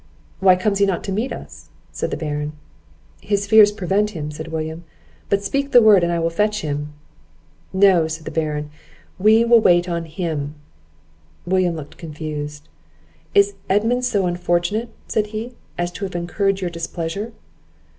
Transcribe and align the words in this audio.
"Why 0.39 0.55
comes 0.55 0.79
he 0.79 0.87
not 0.87 1.03
to 1.03 1.11
meet 1.11 1.31
us?" 1.31 1.69
said 1.91 2.09
the 2.09 2.17
Baron. 2.17 2.53
"His 3.21 3.45
fears 3.45 3.71
prevent 3.71 4.09
him," 4.17 4.31
said 4.31 4.47
William; 4.47 4.83
"but 5.29 5.43
speak 5.43 5.69
the 5.73 5.81
word, 5.83 6.03
and 6.03 6.11
I 6.11 6.17
will 6.17 6.31
fetch 6.31 6.61
him." 6.61 6.93
"No," 7.71 8.07
said 8.07 8.25
the 8.25 8.31
Baron, 8.31 8.71
"we 9.19 9.45
will 9.45 9.59
wait 9.59 9.87
on 9.87 10.05
him." 10.05 10.55
William 11.45 11.75
looked 11.75 11.97
confused. 11.99 12.67
"Is 13.35 13.53
Edmund 13.69 14.03
so 14.03 14.25
unfortunate," 14.25 14.89
said 15.07 15.27
he, 15.37 15.53
"as 15.77 15.91
to 15.91 16.05
have 16.05 16.15
incurred 16.15 16.61
your 16.61 16.71
displeasure?" 16.71 17.31